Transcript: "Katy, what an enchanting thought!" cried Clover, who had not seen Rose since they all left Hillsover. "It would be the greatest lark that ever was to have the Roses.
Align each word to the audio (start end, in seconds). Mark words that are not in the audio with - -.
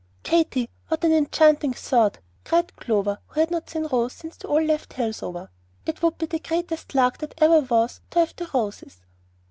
"Katy, 0.23 0.67
what 0.87 1.03
an 1.03 1.13
enchanting 1.13 1.73
thought!" 1.73 2.17
cried 2.43 2.75
Clover, 2.75 3.19
who 3.27 3.39
had 3.39 3.51
not 3.51 3.69
seen 3.69 3.83
Rose 3.85 4.13
since 4.13 4.35
they 4.35 4.47
all 4.49 4.59
left 4.59 4.93
Hillsover. 4.93 5.49
"It 5.85 6.01
would 6.01 6.17
be 6.17 6.25
the 6.25 6.39
greatest 6.39 6.95
lark 6.95 7.19
that 7.19 7.35
ever 7.37 7.59
was 7.59 8.01
to 8.09 8.17
have 8.21 8.35
the 8.35 8.49
Roses. 8.51 9.01